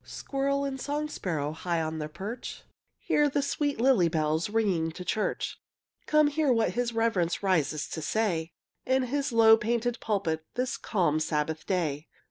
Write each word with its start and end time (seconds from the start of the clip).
Squirrel 0.03 0.65
and 0.65 0.81
song 0.81 1.09
sparrow, 1.09 1.51
High 1.51 1.79
on 1.79 1.99
their 1.99 2.09
perch, 2.09 2.63
Hear 2.97 3.29
the 3.29 3.43
sweet 3.43 3.79
lily 3.79 4.09
bells 4.09 4.49
Ringing 4.49 4.91
to 4.93 5.05
church. 5.05 5.61
Come, 6.07 6.25
hear 6.25 6.51
what 6.51 6.71
his 6.71 6.91
reverence 6.91 7.43
Rises 7.43 7.87
to 7.89 8.01
say, 8.01 8.51
In 8.83 9.03
his 9.03 9.31
low 9.31 9.57
painted 9.57 9.99
pulpit 9.99 10.43
This 10.55 10.75
calm 10.77 11.19
Sabbath 11.19 11.67
day. 11.67 12.07